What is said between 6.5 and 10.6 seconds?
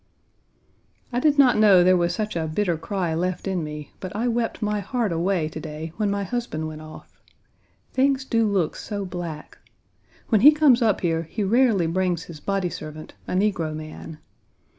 went off. Things do look so black. When he